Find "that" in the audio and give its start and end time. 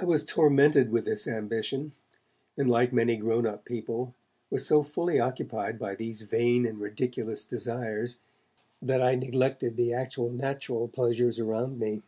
8.80-9.02